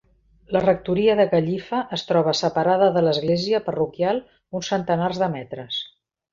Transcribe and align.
La 0.55 0.61
rectoria 0.61 1.15
de 1.19 1.25
Gallifa 1.33 1.81
es 1.97 2.05
troba 2.13 2.33
separada 2.41 2.89
de 2.97 3.05
l'església 3.09 3.61
parroquial 3.69 4.21
uns 4.61 4.75
centenars 4.75 5.25
de 5.27 5.33
metres. 5.39 5.83